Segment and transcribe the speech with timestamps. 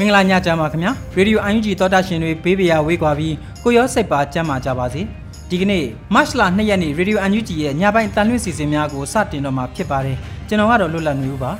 [0.00, 5.02] မင်္ဂလာညချမ်းပါခင်ဗျာရေဒီယို UNG သောတာရှင်တွေဘေးပရာဝေးကွာပြီးကိုရောစိတ်ပါကြမ်းမာကြပါစေ
[5.50, 5.84] ဒီကနေ့
[6.14, 10.16] မတ်လ2ရက်နေ့ရေဒီယို UNG ရဲ့ညပိုင်းတန်လွင့်စီစဉ်များကိုစတင်တော့မှာဖြစ်ပါတယ်
[10.48, 11.50] ကျွန်တော်ကတော့လွတ်လပ်နေဦးပါ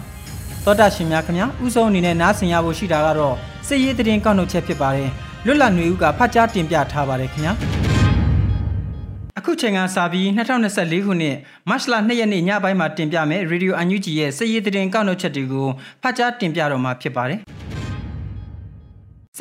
[0.64, 3.34] သောတာရှင်များခင်ဗျာဥဆုံးအနေနဲ့နားဆင်ရဖို့ရှိတာကတော့
[3.68, 5.10] စစ်ရေးတရင်ကောက်နှုတ်ချက်ဖြစ်ပါတယ်
[5.46, 7.52] လွတ်လပ်နေဦးကဖတ်ကြားတင်ပြထားပါတယ်ခင်ဗျာ
[9.38, 11.36] အခုချိန်ကစပြီး2024ခုနှစ်
[11.68, 15.68] မတ်လ2ရက်နေ့ညပိုင်းမှာတင်ပြမယ်ရေဒီယို UNG ရဲ့စစ်ရေးတရင်ကောက်နှုတ်ချက်တွေကို
[16.02, 17.40] ဖတ်ကြားတင်ပြတော့မှာဖြစ်ပါတယ်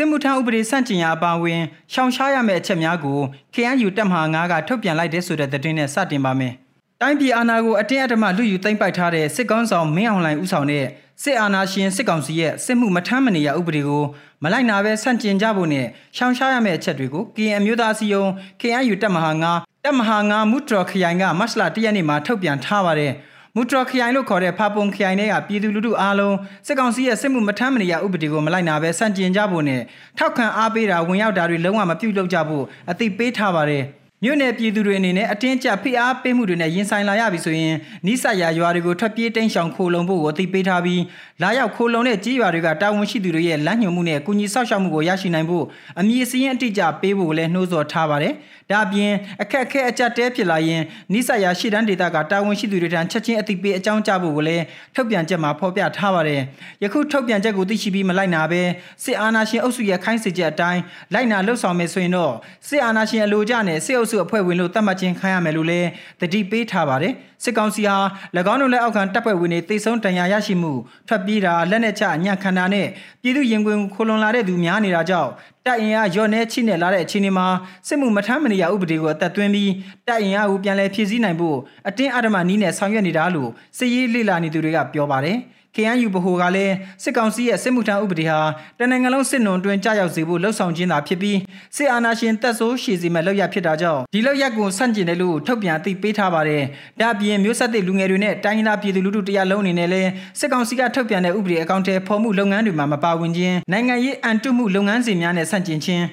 [0.02, 1.61] စစ်မှုထမ်းဥပဒေစန့်ကျင်ရာအပါအဝင်
[1.94, 3.19] ရှောင်ရှားရမယ့်အချက်များကို
[3.53, 6.53] KNU တပ်မဟာ9ကထုတ်ပြန်လိုက်တဲ့ဆိုတဲ့သတင်းနဲ့စတင်ပါမယ်။
[7.02, 10.86] တိုင်းပြည်အာဏာကိုအတင်းအဓမ္မလူယူသိမ်းပိုက်ထားတဲ့စစ်ကောင်းဆောင်မင်းအောင်လှိုင်ဦးဆောင်တဲ့
[11.23, 14.03] စစ်အာဏာရှင်စစ်ကောင်စီရဲ့စစ်မှုမထမ်းမနေရဥပဒေကို
[14.44, 15.86] မလိုက်နာပဲဆန့်ကျင်ကြဖို့နဲ့
[16.17, 18.30] ရှောင်ရှားရမယ့်အချက်တွေကို KN မျိုးသားအစည်းအရုံး
[18.61, 23.14] KNU တပ်မဟာ9တပ်မဟာ9မူတရခရိုင်ကမတ်လ၁ရက်နေ့မှာထုတ်ပြန်ထားပါတယ်။
[23.60, 26.36] မူထရခရိုင်လို့ခေါ်တဲ့ဖာပုံခရိုင်ထဲကပြည်သူလူထုအားလုံး
[26.68, 29.82] စစ်ကောင်စီရဲ့စစ်မှုမထမ်းမနေရဥပဒေကိုမလိုက်နာဘဲစန့်ကျင်ကြဖို့နဲ့
[30.18, 33.83] ထောက်ခံအားပေးတာဝင်ရောက်တာတွေလုံးဝမပြုလုပ်ကြဖို့အသိပေးထားပါတယ်
[34.23, 37.76] မြို့နယ်ပြည်သူတွေအနေနဲ့အတင်းကျပ်ဖိအားပေးမှုတွေနဲ့ရင်ဆိုင်လာရပြီဆိုရင်
[38.06, 41.02] နိစရာရွာတွေကိုထွက်ပြေးတိမ်းရှောင်ခိုလုံဖို့ကိုအသိပေးထားပြီး
[41.42, 45.66] လာရောက်ခိုလုံတဲ့ကြေးရွာတွေကတာဝန်ရှိသူတွေရဲ့လမ်းညွှန်မှုနဲ့ကုညီဆောက်ရှောက်မှုကိုရရှိနိုင်ဖို့
[46.00, 48.33] အမည်စည်းအတိအကျပေးဖို့လည်းနှိုးဆော်ထားပါတယ်။
[48.72, 50.82] ဒါအပြင်အခက်အခဲအကြက်တဲဖြစ်လာရင်
[51.14, 54.64] နိစရာရှေ့တန်းဒေတာကတာဝန်ရှိသူတွေထံချက်ချင်းအသိပေးအကြောင်းကြားဖို့ကိုလည်း
[54.96, 56.42] ထုတ်ပြန်ချက်မှာဖော်ပြထားပါတယ်။
[56.84, 58.62] ယခုထုတ်ပြန်ချက်ကိုသိရှိပြီးမလိုက်နာဘဲ
[59.04, 60.82] စစ်အာဏာရှင်အုပ်စုရဲ့ခိုင်းစေချက်အတိုင်း
[61.14, 62.34] လိုက်နာလှုပ်ဆောင်မယ်ဆိုရင်တော့
[62.68, 65.88] စစ်အာဏာရှင်အလိုကျနဲ့စစ်အုပ်စုအဖွဲ့ဝင်လို့သတ်မှတ်ခြင်းခံရမယ်လို့လည်း
[66.22, 67.14] တတိပေးထားပါတယ်။
[67.44, 67.98] စစ်ကောင်စီဟာ၎
[68.54, 70.74] င်းတို့လက်အောက်ခံတပ်ဖွဲ့ဝင်တွေတိတ်ဆုံးတန်ရာရရှိမှု
[71.08, 72.88] ထွက်ပြေးတာလက်နက်ချအညံ့ခံတာနဲ့
[73.22, 75.32] ပြည်သူရင်ခွင်ခိုလွန်လာတဲ့သူများနေတာကြောင့်
[75.70, 77.48] တပ်အင်အားရော့နေချိနဲ့လာတဲ့အခြေအနေမှာ
[77.88, 79.72] စစ်မှုမထမ်းမနေရဥပဒေကိုအသက်သွင်းပြီး
[80.08, 81.58] တပ်အင်အားကိုပြန်လည်ဖြည့်ဆည်းနိုင်ဖို့
[81.88, 85.38] အတင်းအဓမ္မနည်းနဲ့ဆောင်ရွက်နေတာလို့စစ်ရေးလေ့လာနေသူတွေကပြောပါတယ်။
[85.76, 88.40] KNU ဗဟိုကလည်းစစ်ကောင်စီရဲ့စစ်မှုထမ်းဥပဒေဟာ
[88.80, 91.38] တနင်္ဂနွေလုံးစစ်နုံတွင်ကြာရောက်စေဖို့လှုံ့ဆော်ခြင်းသာဖြစ်ပြီး
[91.76, 96.64] စစ်အာဏာရှင်တပ်ဆိုးရှည်စီမဲ့လောက်ရဖြစ်တာကြောင့်ဒီလောက်ရက်ကိုဆန့်ကျင်တယ်လို့ထုတ်ပြန်အသိပေးထားပါတယ်။
[97.00, 100.10] ဒါ့အပြင်မျိုးဆက်သစ်လူငယ်တွေနဲ့တိုင်းရင်းသားပြည်သူလူထုတရားလုံးအနေနဲ့လည်း
[100.40, 106.04] စစ်ကောင်စီကထုတ်ပြန်တဲ့ဥပဒေအကောင့်ထဲဖော်မှုလုပ်ငန်းတွေမှာမပါဝင်ခြင်းနိုင်ငံရေးအန်တုမှုလုပ်ငန်းစဉ်များနဲ့ဆန့်ကျင်ခြင်း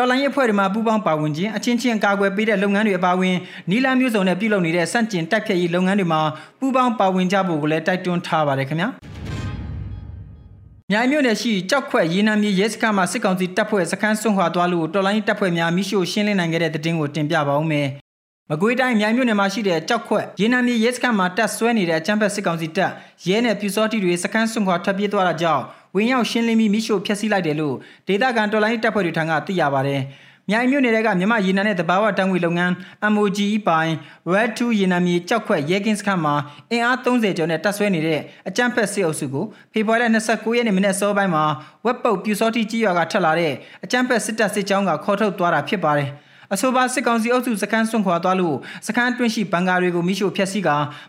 [0.00, 3.36] တော်လိုင်းရဲ့ဖွဲ့တွေမှာပူးပေါင်းပါဝင်ခြင်းအချင်းချင်းကာကွယ်ပေးတဲ့လုပ်ငန်းတွေအပါအဝင်
[3.70, 6.20] နီလာမျိုးစုံနဲ့ပြုလုပ်နေတဲ့စန့်ကျင်တိုက်ဖြတ်ရေးလုပ်ငန်းတွေမှာ
[6.58, 8.88] ပူးပေါင်းပါဝင်ကြဖို့ကိုလည်းတိုက်တွန်းထားပါတယ်ခင်ဗျာ။
[10.90, 17.88] မြိုင်မြို့နယ်ရှိကြောက်ခွက်ရေနံမြေရဲစခန်းမှာစစ်ကောင်စီတပ်ဖွဲ့စခန်းဆွန့်ခွာသွားလို့တော်လိုင်းတပ်ဖွဲ့များမိရှို့ရှင်းလင်းနိုင်ခဲ့တဲ့တဲ့တင်ကိုတင်ပြပါဦးမယ်။
[18.52, 22.92] မကွေးတိုင်းမြိုင်မြို့နယ်မှာရှိတဲ့ကြောက်ခွက်ရေနံမြေရဲစခန်းမှာတပ်ဆွဲနေတဲ့အချမ်းဖက်စစ်ကောင်စီတပ်
[23.26, 25.62] ရဲနဲ့ပြူစောတိတွေစခန်းဆွန့်ခွာထွက်ပြေးသွားတာကြောင့်
[25.94, 27.76] ဝင်ရောက်ရှင်းလင်းပြီးမိရှို့ဖျက်ဆီးလိုက်တယ်လို့
[28.08, 30.00] ဒေသခံတော်လိုင်းတပ်ဖွဲ့တွေထံကသိရပါတယ်။
[30.50, 32.72] မြိုင်မြို့နယ်ကမြမရေနံနဲ့တဘာဝတန်းငွေလုပ်ငန်း
[33.14, 33.92] MOGE ပိုင်
[34.32, 36.34] Red 2ရေနံမြေကြောက်ခွက်ရဲကင်းစခန်းမှာ
[36.70, 41.44] အင်အား30ကျော်နဲ့တပ်ဆွဲနေတဲ့အကြမ်းဖက်စစ်အုပ်စုကိုဖေဖော်ဝါရီလ29ရက်နေ့မနေ့စောပိုင်းမှာ
[41.84, 43.52] ဝက်ပုတ်ပြူစောတိကြီးရွာကထက်လာတဲ့
[43.84, 46.10] အကြမ်းဖက်စစ်တပ်စစ်ကြောင်းကခေါ်ထုတ်သွားတာဖြစ်ပါတယ်
[46.54, 48.56] အဆိုပါစစ်ကောင်စီအုပ်စုစခန်းစွန့်ခွာသွားလို့
[48.86, 50.68] စခန်းတွင်းရှိဘန်ကာတွေကိုမိရှို့ဖျက်ဆီးက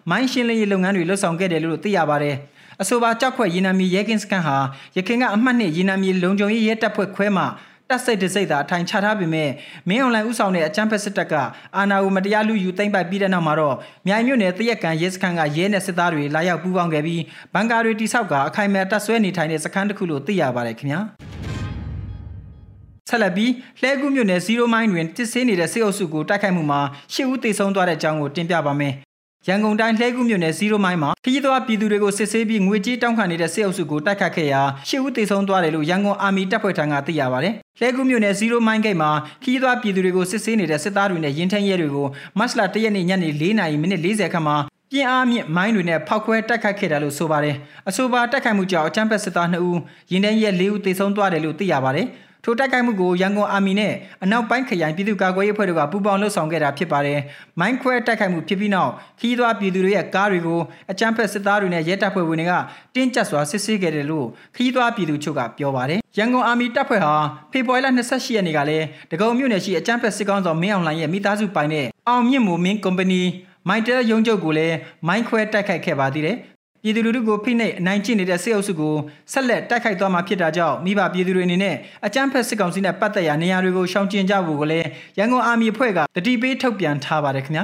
[0.09, 2.35] မိုင်းရှင်းလင်းရေးလုပ်ငန်းတွေလှုပ်ဆောင်ခဲ့တယ်လို့သိရပါတယ်။
[2.81, 4.58] အဆိုပါကြောက်ခွက်ရေနံမြေရဲကင်းစခန်းဟာ
[4.97, 7.43] ရခိုင်ကအမှတ်နှစ်ရေနံမြေလုံခြုံရေးရဲတပ်ဖွဲ့ခွဲမှ
[7.90, 9.49] တပ်စိတ်တစိတ်သာထိုင်ချထားပေမဲ့
[9.90, 11.34] မင်းအွန်လိုင်းဥဆောင်တဲ့အကြမ်းဖက်စစ်တပ်က
[11.78, 13.76] အာဏာကိုမတရားလူယူသိမ်းပိုက်ပြီးတဲ့နောက်မှာတော့
[14.08, 17.22] မြိုင်မြို့နယ်တရက်ကန်ရဲစခန်းကရဲနဲ့စစ်သားတွေလာရောက်ပူးပေါင်းခဲ့ပြီး
[17.53, 21.02] ဘန်ကာတွေတိဆောက်ကအခိုင်အမာတပ်ဆွဲနေထိုင်တဲ့စခန်းတစ်ခုလို့သိရပါတယ်ခင်ဗျာ
[23.09, 23.52] ဆက်လက်ပြီး
[23.82, 26.82] လှဲကူးမြို့နယ်0မိုင်းတွင်တစ်ဆင်းနေတဲ့စစ်အုပ်စုကိုတိုက်ခိုက်မှုမှာ
[27.14, 28.94] ရှစ်ဦးသေဆုံးသွားတဲ့အကြောင်းကိုတင်ပြပါမယ်
[29.48, 37.50] ရန်ကုန်တိုင်းလှဲကူးမြို့နယ်0မိုင်းမှာခရီးသွားပြည်သူတွေကိုစစ်ဆေးပြီးငွေကြေးတောင်းခံနေတဲ့စစ်အုပ်စုကိုတိုက်ခတ်ခဲ့ရာရှစ်ဦးသေဆုံးသွားတယ်လို့ရန်ကုန်အာမီတပ်ဖွဲ့ထံကသိရပါဗျ။
[37.80, 39.12] လှဲကူးမြို့နယ်0မိုင်းဂိတ်မှာ
[39.44, 42.08] ခရီးသွားပြည်သူတွေကိုစစ်ဆေးနေတဲ့စစ်သားတွေနဲ့ရင်ထမ်းရဲတွေကို
[42.38, 44.58] မတ်လ1ရက်နေ့ညနေ4:40မိနစ်40ခန့်မှာ
[44.92, 47.56] ပြင်းအားမြင့်မိုင်းတွေနဲ့ဖောက်ခွဲတိုက်ခိုက်ခဲ့တယ်လို့ဆိုပါတယ်
[47.90, 49.80] အဆိုပါတိုက်ခိုက်မှုကြောင့်အကြမ်းဖက်စစ်သား2ဦး
[50.12, 52.08] ရင်ထဲရဲ4ဦးသေဆုံးသွားတယ်လို့သိရပါတယ်
[52.43, 53.93] ထိုတိုက်ခိုက်မှုကိုရန်ကုန်အာမီနဲ့
[54.23, 57.20] အနောက်ပိုင်းခရိုင်ပြည်သူ့ကာကွယ်ရေးအဖွဲ့တို့ကပူးပေါင်းလှုပ်ဆောင်ခဲ့တာဖြစ်ပါတယ်။
[57.59, 60.59] မိုင်းခွဲတိုက်ခိုက်မှုဖြစ်ပြီးနောက်ခီးသွွားပြည်သူတွေရဲ့ကားတွေကို
[60.91, 62.53] အကြမ်းဖက်စစ်သားတွေနဲ့ရဲတပ်ဖွဲ့ဝင်တွေက
[62.96, 67.14] တင်းကျပ်စွာစစ်ဆေးခဲ့တယ်လို့ခီးသွွားပြည်သူချုပ်ကပြောပါတယ်။ရန်ကုန်အာမီတပ်ဖွဲ့ဟာ
[67.52, 73.22] ဖေဖော်ဝါရီလ28ရက်နေ့ကလည်းတကုံမြို့နယ်ရှိအကြမ်းဖက်စစ်ကောင်ဆောင်မင်းအောင်လှိုင်ရဲ့မိသားစုပိုင်တဲ့အောင်မြင့်မိုမင်းကုမ္ပဏီ
[73.67, 74.76] မိုင်တဲရုံးချုပ်ကိုလည်း
[75.08, 76.37] မိုင်းခွဲတိုက်ခိုက်ခဲ့ပါသေးတယ်
[76.84, 78.96] ပြည်သူလူထုကိုဖိနှိပ်အနိုင်ကျင့်နေတဲ့စစ်အုပ်စုကို
[79.32, 81.76] ဆက်လက်တိုက်ခိုက်သွားမှာဖြစ်တာကြောင့်မိဘပြည်သူတွေအနေနဲ့
[82.06, 84.88] အကြမ်းဖက်စစ်ကောင်စီနဲ့ပတ်သက်ရာနေရာတွေကိုရှောင်ကျဉ်ကြဖို့ကိုလည်း
[85.18, 87.64] ရန်ကုန်အာမီအဖွဲ့ကတတိပေးထုတ်ပြန်ထားပါတယ်ခင်ဗျာ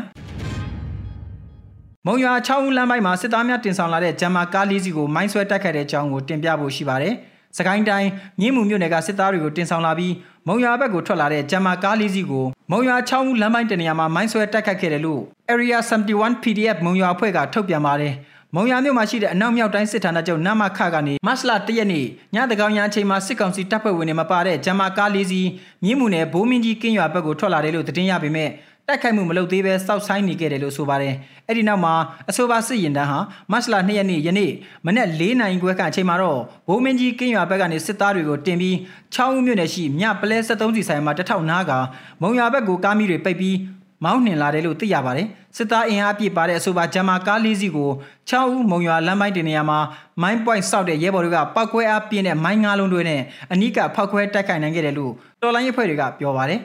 [2.06, 7.14] မုံရွာ6ဦးလမ်းပိုင်းမှာစစ်သားများတင်ဆောင်လာတဲ့ဂျမ်မာကားလေးစီးကိုမိုင်းဆွဲတိုက်ခိုက်တဲ့အကြောင်းကိုတင်ပြဖို့ရှိပါတယ်။
[7.58, 8.10] စကိုင်းတိုင်း
[8.40, 10.14] မြင်းမှုမြို့နယ်ကစစ်သားတွေကိုတင်ဆောင်လာပြီး
[10.48, 15.22] မုံရွာဘက်ကိုထွက်လာတဲ့ဂျမ်မာကားလေးစီးကိုမုံရွာ6ဦးလမ်းပိုင်းတနေရာမှာမိုင်းဆွဲတိုက်ခိုက်ခဲ့တယ်လို့
[15.54, 15.78] Area
[16.12, 18.14] 71 PDF မုံရွာအဖွဲ့ကထုတ်ပြန်ပါတယ်။
[18.56, 22.06] မုံရမြို့မှာရှိတဲ့အနောက်မြောက်တိုင်းစစ်ဌာနချုပ်နမခကနေမတ်လ၁ရက်နေ့
[22.36, 25.50] ညတကောင်ရအချိန်မှာစစ်ကောင်စီတပ်ဖွဲ့ဝင်တွေမပါတဲ့ဂျမာကားလေးစီး
[25.84, 28.50] မြင်းမှုနယ်ဘိုးမင်းကြီးကင်းရွာဘက်ကိုထွက်လာတယ်လို့သတင်းရပေမဲ့
[28.88, 31.14] တိုက်ခိုက်မှုမလုပ်သေးပဲစောက်ဆိုင်နေခဲ့တယ်လို့ဆိုပါတယ်။
[31.48, 31.94] အဲ့ဒီနောက်မှာ
[32.30, 33.20] အဆိုပါစစ်ရင်တန်းဟာ
[33.52, 34.52] မတ်လ2ရက်နေ့ယနေ့
[34.86, 38.76] မနက်၄နိုင်ခွဲကအချိန်မှာတော့ဘိုးမင်းကြီးကင်းရွာဘက်ကနေစစ်သားတွေကိုတင်ပြီး
[39.16, 41.72] 6ဦးမြို့နယ်ရှိမြပလဲ73စီဆိုင်မှာတထောက်နားက
[42.22, 43.56] မုံရွာဘက်ကိုကားမီးတွေပိတ်ပြီး
[44.04, 45.28] မောင်းနှင်လာတယ်လို့သိရပါတယ်
[45.58, 47.92] စစ်သားအင်အားပြည့်ပါတဲ့အဆိုပါဂျမာကားလေးစီးကို
[48.30, 49.80] 6ဦးမုံရွာလမ်းပိုင်းတင်နေရာမှာ
[50.22, 53.22] မိုင်းပွိုင်းစောက်တဲ့ရဲဘော်တွေကပောက်ကွဲအားပြင်းတဲ့မိုင်းငါးလုံးတွေနဲ့
[53.52, 55.12] အနီးကဖောက်ခွဲတိုက်ခိုက်နိုင်ခဲ့တယ်လို့
[55.42, 56.60] တော်လိုင်းအဖွဲ့တွေကပြောပါတယ်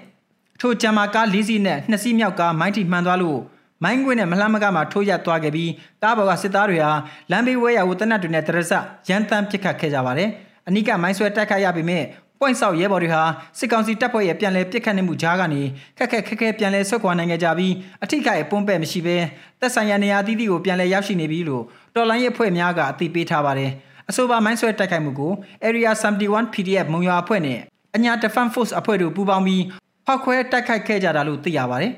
[0.60, 3.38] ထိုဂျမာကားလေးစီးနဲ့နှစ်စီးမြောက်ကားမိုင်းထိမှန်သွားလို့
[3.82, 5.70] မိုင်းကွင်းနဲ့မလှမ်းမကမှထိုးရသွားခဲ့ပြီး
[6.02, 6.92] တားဘော်ကစစ်သားတွေဟာ
[7.30, 8.72] လမ်းဘေးဝဲရဝတနတ်တွေနဲ့တရစ
[9.08, 10.28] ရန်တမ်းပစ်ခတ်ခဲ့ကြပါတယ်
[10.68, 12.02] အနီးကမိုင်းဆွဲတိုက်ခိုက်ရပေမဲ့
[12.42, 13.22] ပွိုင်ဆောက်ရဲဘော်တွေဟာ
[13.58, 15.62] စစ်ကောင်စီတပ်ဖွဲ့ရဲ့ပြန်လည်ပစ်ခတ်နေမှုကြားကနေ
[15.98, 17.74] ခက်ခက်ခက်ခဲပြန်လည်ဆုတ်ခွာနိုင်ခဲ့ကြပြီး
[18.04, 19.16] အထိခိုက်ပွန်းပဲ့မရှိဘဲ
[19.60, 23.70] သက်ဆိုင်ရာနေရာအသီးသီးကိုပြန်လည်ရောက်ရှိနေပြီလို့တော်လိုင်းရဲ့အဖွဲ့များကအသိပေးထားပါတယ်
[24.10, 25.32] အဆိုပါမိုင်းဆွဲတိုက်ခိုက်မှုကို
[25.68, 25.90] Area
[26.22, 27.58] 71 PDF မုံရွာအဖွဲ့နဲ့
[27.96, 29.64] အညာ Defense Force အဖွဲ့တို့ပူးပေါင်းပြီး
[30.06, 31.92] ဖောက်ခွဲတိုက်ခိုက်ခဲ့ကြတာလို့သိရပါတယ်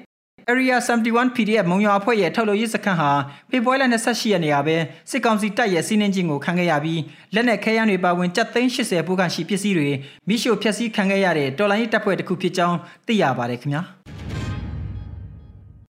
[0.47, 3.11] Area 71 PDF မုံရွာအဖွဲ့ရဲ့ထုတ်လို့ရေးစခန်းဟာ
[3.51, 4.77] ဖေဖော်ဝါရီလ28ရက်နေ့ကပဲ
[5.11, 7.01] စစ်ကောင်စီတပ်ရဲ့စီးနှင်းခြင်းကိုခံခဲ့ရပြီး
[7.35, 9.89] လက်နက်ခဲယမ်းတွေပါဝင်ကြက်သိန်း80ပိုးခန့်ရှိပစ္စည်းတွေ
[10.29, 12.77] မိရှို့ဖျက်ဆီးခံခဲ့ရတဲ့တော်လိုင်းရေးတပ်ဖွဲ့တစ်ခုဖြစ်ကြောင်း
[13.07, 13.83] သိရပါတယ်ခင်ဗျာ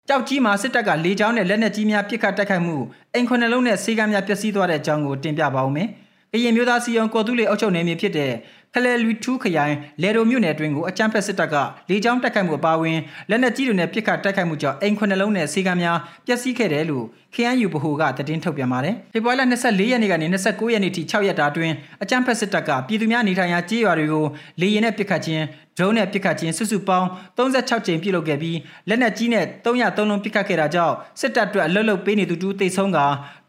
[0.08, 2.76] ကြောက်ကြီးမှာစစ်တပ်ကလေကြောင်းနဲ့လက်နက်ကြီးများပစ်ခတ်တိုက်ခိုက်မှု
[3.14, 5.88] အိမ်ခွနှလုံးနဲ့ဆေးကမ်းများပျက်စီးသွားတဲ့အကြောင်းကိုတင်ပြပါဦးမယ်။
[6.32, 8.32] ကရင်မျိုးသားစီယုံကော်တူးလေအုပ်ချုပ်နယ်မြေဖြစ်တဲ့
[8.74, 11.54] ဖလဲလူထူးခရိုင်လေရိုမြို့နယ်အတွင်းကိုအကြမ်းဖက်စစ်တပ်က
[11.90, 12.98] လေကြောင်းတိုက်ခိုက်မှုအပါအဝင်
[13.30, 17.04] လက်နက်ကြီးတွေနဲ့ပစ်ခတ်တိုက်ခိုက်မှုကြောင့်အိမ်ခွနှလုံးနဲ့ဆေးကမ်းများပျက်စီးခဲ့တယ်လို့
[17.34, 24.24] KNU ဗဟိုကသတင်းထုတ်ပြန်ပါတယ်။ဖေဖော်ဝါရီလ24ရက်နေ့ကနေ29ရက်နေ့ထိ6ရက်တာအတွင်းအကြမ်းဖက်စစ်တပ်ကပြည်သူများနေထိုင်ရာကြေးရွာတွေကို
[24.60, 25.44] လေရင်နဲ့ပစ်ခတ်ခြင်း
[25.78, 27.06] ဒရုန်းနဲ့ပစ်ခတ်ခြင်းစုစုပေါင်း
[27.36, 32.98] 36ကြိမ်ပြုလုပ်ခဲ့ပြီးလက်နက်ကြီးနဲ့303လုံးပစ်ခတ်ခဲ့တာကြောင့်စစ်တပ်အတွက်အလွတ်လွတ်ပေးနေသူတူတိတ်ဆုံးက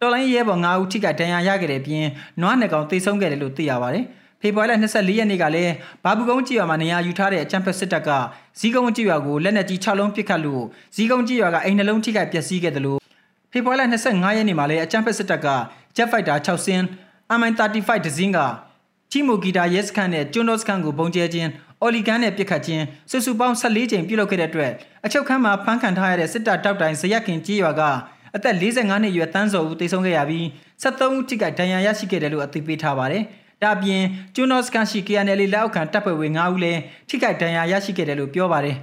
[0.01, 2.05] တော်လိုင်းရဲဘော်9ဦးထိခိုက်ဒဏ်ရာရခဲ့တဲ့ပြင်
[2.41, 4.05] နွားနယ်ကောင်တိတ်ဆုံးခဲ့တယ်လို့သိရပါတယ်။
[4.45, 8.09] ဖေဖော်ဝါရီလ24ရက်နေ့ကလည်းဘာဘူးကုန်းကြေးရွာမှာနေရာယူထားတဲ့အကြမ်းဖက်စစ်တပ်က
[8.59, 10.63] ဇီးကုန်းကြေးရွာကိုလက်နက်ကြီး6လုံးပစ်ခတ်လို့
[10.95, 12.99] ဇီးကုန်းကြေးရွာကအိမ်နှလုံးထိခိုက်ပျက်စီးခဲ့တယ်လို့
[13.51, 15.47] ဖေဖော်ဝါရီလ25ရက်နေ့မှာလည်းအကြမ်းဖက်စစ်တပ်က
[15.95, 16.83] Jet Fighter 6စင်း
[17.39, 18.39] MI35 ဒဇင်းက
[19.11, 21.49] ချီမိုဂီတာရဲစခန်းနဲ့ကျွန်းတော်စခန်းကိုပုံကျဲခြင်း
[21.81, 24.71] အော်လီဂန်နဲ့ပြစ်ခတ်ခြင်းစုစုပေါင်း14ကြိမ်ပြုလုပ်ခဲ့တဲ့အတွက်
[25.05, 27.81] အချုပ်ခန်းမှာဖမ်းခံထားရတဲ့စစ်တပ်တောက်တိုင်ဇရက်ခင်ကြေးရွာက
[28.35, 30.45] အသက်45နှစ်အရွယ်တန်းစော်ဦးတေဆုံးခဲ့ရပြီး
[30.83, 33.25] 73ဦးထိခိုက်ဒဏ်ရာရရှိခဲ့တယ်လို့အသိပေးထားပါတယ်။
[33.63, 34.03] ဒါပြင်
[34.35, 38.77] ကျွန်းတော်စကန်ရှိ KNL လက်အောက်ခံတပ်ဖွဲ့ဝင်9ဦးလည်းထိခိုက်ဒဏ်ရာရရှိခဲ့တယ်လို့ပြောပါတယ်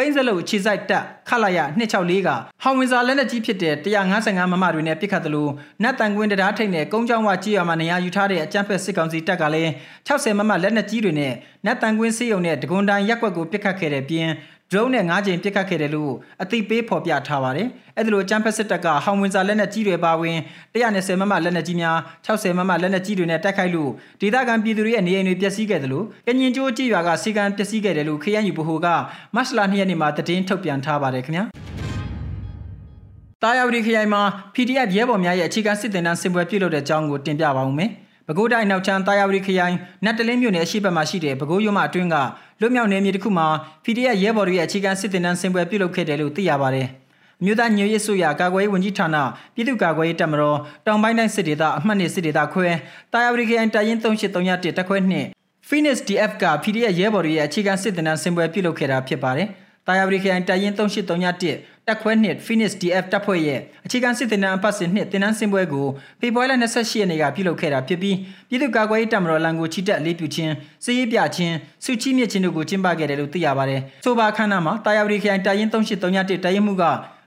[0.00, 2.28] ပိန်းစလုတ်ခြေစိုက်တက်ခလာရ264က
[2.62, 3.74] ဟောင်ဝင်စာလက်နက်ကြီးဖြစ်တဲ့
[4.12, 5.48] 155မမတွေနဲ့ပစ်ခတ်သလို
[5.82, 9.70] နတ်တန်ကွင်းတရားထိတ်နဲ့ကုန်းချောင်းဝကြီးရွာမှာနေရာယူထားတဲ့အကြမ်းဖက်စစ်ကောင်စီတပ်ကလည်း
[10.08, 11.34] 60မမလက်နက်ကြီးတွေနဲ့
[11.66, 14.28] နတ်တန်ကွင်းစေးရုံနဲ့ဒဂွန်တိုင်းရက်ွက်ကိုပစ်ခတ်ခဲ့တဲ့ပြင်
[14.70, 20.36] drone နဲ့၅ချိန်ပစ်ခတ်ခဲ့တယ်လို့အသိပေးဖော်ပြထားပါတယ်။အဲ့ဒါလိုချမ်ဖက်စစ်တပ်ကဟောင်ဝင်စာလက်နက်ကြီးတွေပါဝင်
[20.74, 21.96] 120မမလက်နက်ကြီးများ
[22.26, 28.86] 60မမလက်နက်ကြီးတွေနဲ့တိုက်ခိုက်လို့ဒေသခံပြည်သူတွေရဲ့နေအိမ်တွေပျက်စီးခဲ့တယ်လို့ကညင်ကျိုးကြေးရွာကစီကံပျက်စီးခဲ့တယ်လို့ KNU ဗဟိုက
[29.34, 31.44] မတ်လ2ရက်နေ့မှာတည်င်းထုတ်ပြန်ထားပါတယ်ခင်ဗျာ။
[33.42, 34.22] တာယာဝတီခရိုင်မှာ
[34.54, 37.90] PDF ရဲဘော်များရဲ့အခြေခံစစ်တင်တန်းစင်ပွဲပြုလုပ်တဲ့အကြောင်းကိုတင်ပြပါဦးမယ်။
[38.28, 42.16] ပဲခူးတိုင်းနောက်ချမ်းတာယာဝတီခရိုင်နတ်တလင်းမြို့နယ်အရှိတ်ဘက်မှာရှိတဲ့ပဲခူးရုံမအတွင်းက
[42.60, 43.46] လွတ်မြောက်နယ်မြေတစ်ခုမှာ
[43.84, 46.86] PDF ရဲဘော်တွေရဲ့အခြေခံစစ်တင်တန်းစင်ပွဲပြုလုပ်ခဲ့တယ်လို့သိရပါတယ်။
[47.40, 49.16] အမျိုးသားညွေရေးဆိုရကာကွယ်ရေးဝန်ကြီးဌာန
[49.54, 52.68] ပြည်သူ့ကာကွယ်ရေးတပ်မတော်တောင်ပိုင်းတိုင်းစစ်ဒေသအမှတ်နှစ်စစ်ဒေသခွဲ
[53.12, 55.26] တာယာပရိခရိုင်တရင်3831တက်ခွဲနှစ်
[55.68, 59.48] Phoenix DF က PDF ရဲဘော်တွေရဲ့အခြေခံစစ်တမ်းဆင်ပွဲပြုလုပ်ခဲ့တာဖြစ်ပါတယ်။
[59.86, 65.86] တာယာပရိခရိုင်တရင်3831 တက်ခွဲနှစ် Phoenix DF တပ်ဖွဲ့ရဲ့အခြေခံစစ်တမ်းအပတ်စဉ်နှစ်တင်နန်းဆင်ပွဲကို
[66.20, 68.16] ဖေဖော်ဝါရီလ28ရက်နေ့ကပြုလုပ်ခဲ့တာဖြစ်ပြီး
[68.48, 70.52] ပြည်သူ့ကာကွယ်ရေးတပ်မတော်လန်ကိုချီတက်လေးပြုခြင်း
[70.84, 71.54] စစ်ရေးပြခြင်း
[71.84, 76.84] စုချီးမြင့်ခြင်းတို့ကိုကျင်းပခဲ့တယ်လို့သိရပါတယ်။ဆိုပါခမ်းနားမှာတာယာပရိခရိုင်တရင်3831တရင်မှုက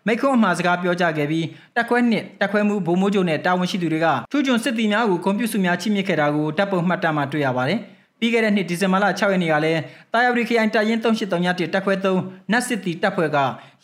[0.07, 7.79] မိခွန်းအမှားစကားပြောကြားခဲ့ပြီးတက်ခွဲနှစ်တက်ခွဲမှုဗိုလ်မိုးချုပ်နဲ့တာဝန်ရှိသူတွေကထူးချွန်စစ်သည်များကိုကွန်ပျူတာများချိမြစ်ခဲ့တာကိုတပ်ပုံမှတ်တမ်းမှာတွေ့ရပါတယ်။
[8.21, 9.81] ပြီးခဲ့တဲ့နှစ်ဒီဇင်ဘာလ6ရက်နေ့ကလည်း
[10.13, 13.37] တာယာဝတီခရိုင်တပ်ရင်း383ညတိတက်ခွဲ3နတ်စစ်တီတပ်ဖွဲ့က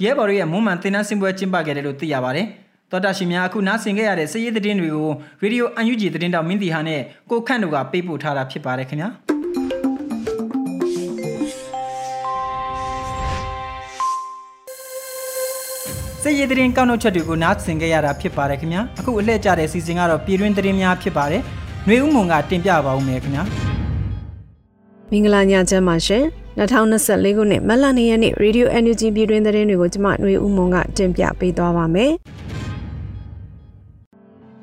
[0.04, 2.48] ရဲဘော်ရဲ့မွမ်းမံတင်နန်းစင်ပွဲကျင်းပခဲ့တယ်လို့သိရပါတယ်။
[2.92, 5.10] တော်တာရှင်များအခုနားဆင်ခဲ့ရတဲ့စည်ရည်သတင်းတွေကို
[5.42, 9.10] ရေဒီယိုအန်ယူဂျီသတင်းတောက်မင်းတီဟာနဲ့ကိုခန့်တို့ကပေးပို့ထားတာဖြစ်ပါတယ်ခင်ဗျာ။
[16.24, 21.42] စစ်ရေးသတင်းကောက်နှုတ်ချက်တွေကိုနားဆင်ကြရတာဖြစ်ပါတယ်ခင်ဗျာအခုအလှည့်ကြတဲ့စီစဉ်ကတော့ပြည်တွင်းသတင်းများဖြစ်ပါတယ်
[21.86, 23.67] ຫນွေဦးမုံကတင်ပြပါဦးမယ်ခင်ဗျာ
[25.12, 26.24] မင်္ဂလာညချမ်းပါရှင်
[26.58, 32.14] 2024ခုနှစ်မတ်လ2ရက်နေ့ Radio NUG ပြည်တွင်းသတင်းတွေကိုကျမຫນွေဦးမုံကတင်ပြပေးသွားပါမယ်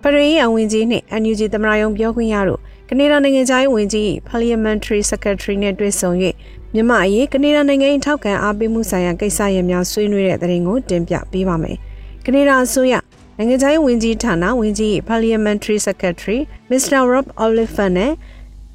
[0.02, 6.10] ပရိယဝင်ကြီးနှင့် NUG သမရယုံပြောခွင့်ရတို့ကနေဒါနိုင်ငံသားဝင်ကြီး Parliamentary Secretary နဲ့တွေ့ဆုံ၍
[6.74, 11.76] မြန်မာအရေးကနေဒါနိုင်ငံ၏ထောက်ခံအားပေးမှုဆိုင်ရာကိစ္စရပ်များဆွေးနွေးတဲ့သတင်းကိုတင်ပြပေးပါမယ်။
[12.24, 12.94] ကနေဒါအစိုးရ
[13.36, 16.38] နိုင်ငံခြားရေးဝန်ကြီးဌာနဝန်ကြီး Parliamentary Secretary
[16.70, 17.00] Mr.
[17.12, 18.12] Rob Oliver နဲ့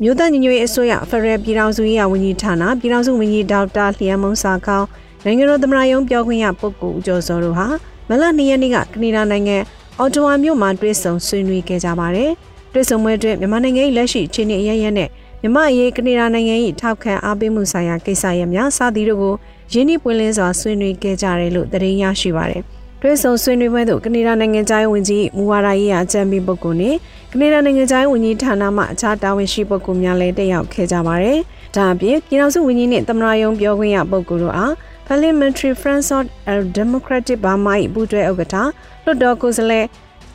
[0.03, 4.87] မြို့သားညီညွတ်ရေးအစိုးရဖရယ်ပြည်ထောင်စုရေးဝန်ကြီးဌာနပြည်ထောင်စုဝန်ကြီးဒေါက်တာလျံမုံစာကောင်း
[5.25, 7.67] နိုင်ငံတော်သမ္မတရုံးပြောခွင့်ရပုဂ္ဂိုလ်ဦးကျော်စောတို့ဟာ
[8.09, 9.57] မလ၂ရက်နေ့ကကနေဒါနိုင်ငံ
[9.99, 12.31] အော်တိုဝါမြို့မှာတွေ့ဆုံဆွေးနွေးခဲ့ကြပါတယ်။
[12.73, 15.09] တွေ့ဆုံပွဲအတွင်းမြန်မာနိုင်ငံ၏လက်ရှိအခြေအနေအရရက်နဲ့
[15.41, 19.35] မြမအရေးကနေဒါနိုင်ငံ၏ထောက်ခံအားပေးမှုဆိုင်ရာကိစ္စရပ်များစသည်တို့ကို
[19.73, 22.63] ရင်းနှီးပွင့်လင်းစွာဆွေးနွေးခဲ့ကြတယ်လို့သတင်းရရှိပါတယ်။
[23.01, 26.95] တွဲဆုံဆွေးနွေးပွဲသို့ကနေဒါနိုင်ငံသားရေးဝန်ကြီးမူဝါဒရေးရာအကြံပေးပုဂ္ဂိုလ်နဲ့
[27.31, 31.37] ကနေဒါနိုင်ငံသားရေးဝန်ကြီးဌာနမှအခြားတာဝန်ရှိပုဂ္ဂိုလ်များလည်းတက်ရောက်ခဲ့ကြပါတယ်။
[31.75, 34.73] ဒါအပြင်ပြည်ထောင်စုဝန်ကြီးနှင့်သမ္မတရုံးပြောခွင့်ရပုဂ္ဂိုလ်တို့အား
[35.07, 36.07] Parliamentary Friends
[36.51, 38.55] of Democratic Burma ၏ပူးတွဲဥက္ကဋ္ဌ
[39.03, 39.85] လွှတ်တော်ကိုယ်စားလှယ်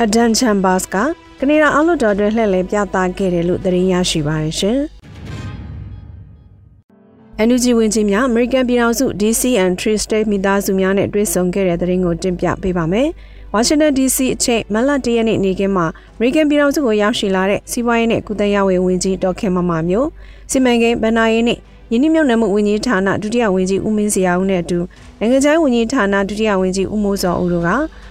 [0.04, 0.96] Adam Chambers က
[1.40, 4.78] ကနေဒါအောက်လွှတ်တော်တွင်လှည့်လည်ပြသခဲ့တယ်လို့သတင်းရရှိပါတယ်ရှင်။
[7.38, 13.08] NUG ဝင်ကြီးများ American ပြည်ထောင်စု DC and Tree State မိသားစုများနဲ့တွေ့ဆုံခဲ့တဲ့သတင်းကိုတင်ပြပေးပါမယ်။
[13.54, 15.86] Washington DC အချိန်မလတရက်နေ့နေ့ကင်းမှာ
[16.16, 20.08] American ပြည်ထောင်စုကိုရောက်ရှိလာတဲ့စီးပွားရေးနဲ့ကုသရေးဝန်ကြီးဒေါက်ခင်မမမျိုး
[20.50, 21.58] စီမံကိန်းဗဏ္ဍာရေးနဲ့
[21.90, 24.78] ယင်းနှမြုပ်နှံမှုဝန်ကြီးဌာနဒုတိယဝန်ကြီးဦးမင်းစရာဦးနဲ့အတူ
[25.18, 27.70] နိုင်ငံခြားဝန်ကြီးဌာနဒုတိယဝန်ကြီးဦးမိုးစောဦးတို့က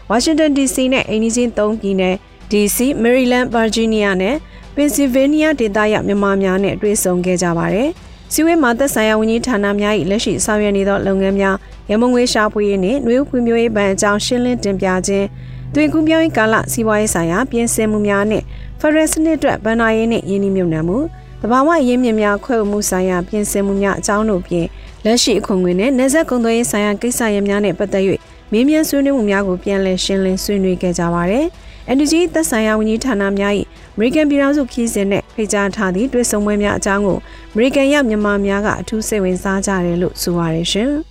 [0.10, 2.16] Washington DC နဲ့အိန္ဒိချင်း၃ပြည်နယ်
[2.52, 4.36] DC, Maryland, Virginia နဲ့
[4.76, 7.92] Pennsylvania ဒေသရမြန်မာများနဲ့တွေ့ဆုံခဲ့ကြပါတယ်။
[8.36, 11.56] စီဝေးမှာသက်ဆိုင်ရာဝန်ကြီးဌာနများ၏လက်ရှိဆောင်ရွက်နေသောလုပ်ငန်းများ
[11.90, 15.28] ရမုံငွေရှာဖွေရေးနှင့်နှွေးဖွံ့ဖြိုးရေးဘဏ်အကြောင်းရှင်းလင်းတင်ပြခြင်း
[15.74, 18.46] တွင်ကူးပြောင်းရေးကာလစီးပွားရေးဆိုင်ရာပြင်ဆင်မှုများနှင့်
[18.80, 20.98] ဖရယ်စနစ်အတွက်ဗဏ္ဍာရေးနှင့်ယင်းနှိမ့်မြုပ်နှံမှု
[21.42, 24.68] တဘာဝရင်းမြစ်များခွဲဝမှုဆိုင်ရာပြင်ဆင်မှုများအကြောင်းတို့ဖြင့်
[25.06, 28.04] လက်ရှိအခွန်ငွေနဲ့နေဆက်ကုန်သွယ်ရေးဆိုင်ရာကိစ္စရပ်များနဲ့ပတ်သက်၍
[28.52, 31.46] မင်းမြန်ဆွေးနွေးမှုများကိုပြန်လည်ရှင်းလင်းဆွေးနွေးခဲ့ကြပါသည်။
[31.92, 33.54] NGO သက်ဆိုင်ရာဝန်ကြီးဌာနများ၏
[33.96, 37.18] American ပြည်ထောင်စုခီးစဉ်နဲ့ဖိတ်ကြားထားသည့်တွေ့ဆုံပွဲများအကြောင်းကို
[37.54, 40.92] American ရောက်မြန်မာများကအထူးစိတ်ဝင်စားကြတယ်လို့ဆိုပါရရှင်။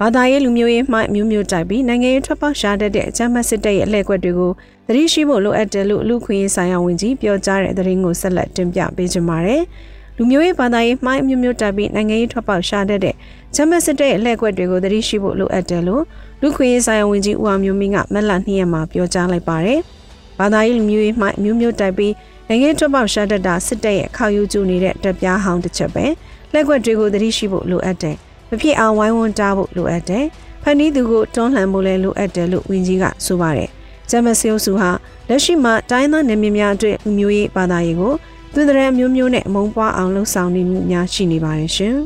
[0.00, 4.52] ဘာသာရေးလူမျိုးရေးမှမျိုးမျိုးတိုက်ပြီးနိုင်ငံရေးထွက်ပေါက်ရှာတတ်တဲ့အကြမ်းဖက်စစ်တပ်ရဲ့အလှည့်ကွက်တွေကို
[4.86, 9.62] သတိရှိဖို့လိုအပ်တယ်လို့လူခွင့်ရေးဆိုင်ရာဝန်ကြီးပြောကြားတဲ့သတင်းကိုဆက်လက်တင်ပြပေးကြပါမယ်။
[10.22, 13.14] လူမျိုးရေးဘာသာရေးမှမျိုးမျိုးတိုက်ပြီးနိုင်ငံရေးထွက်ပေါက်ရှာတတ်တဲ့
[13.54, 16.02] ဂျမတ်စစ်တပ်ရဲ့အလှည့်ကွက်တွေကိုသတိရှိဖို့လိုအပ်တယ်လို့
[16.40, 19.80] လူခွင့်ရေးဆိုင်ရာဝန်ကြီးဦးအောင်မျိုးမင်းကမက်လ2ရက်မှာပြောကြားလိုက်ပါတယ်။
[20.38, 22.12] ဘာသာရေးလူမျိုးရေးမှမျိုးမျိုးတိုက်ပြီး
[22.48, 26.04] နိုင်ငံထွက်ပေါက်ရှာတတ်တာစစ်တပ်ရဲ့ခေါယူကျူနေတဲ့တပ်ပြားဟောင်းတစ်ချက်ပဲ
[26.52, 28.16] လက်ွက်တွေကိုသတိရှိဖို့လိုအပ်တယ်
[28.50, 30.24] မဖြစ်အောင်ဝိုင်းဝန်းတားဖို့လိုအပ်တယ်
[30.62, 33.70] ဖန်တီးသူကိုတွန်းလှန်ဖို့လည်းလိုအပ်တယ်လို့ဝင်းကြီးကဆိုပါတယ်
[34.10, 34.90] ဂျမဆီယိုစုဟာ
[35.28, 38.14] လက်ရှိမှာတိုင်းသားနယ်မြေများအတွက်လူမျိုးရေးဘာသာရေးကို
[38.54, 41.96] သူတရံမျိုးမျိုးနဲ့အမုန်းပွားအောင်လှုံ့ဆော်နေမှုများရှိနေပါတယ်ရှင်